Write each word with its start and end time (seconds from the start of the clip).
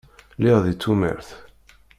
Lliɣ 0.37 0.57
di 0.65 0.73
tumert. 0.81 1.29